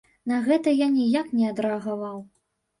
На 0.29 0.39
гэта 0.47 0.73
я 0.73 0.87
ніяк 0.95 1.31
не 1.43 1.53
адрэагаваў. 1.53 2.21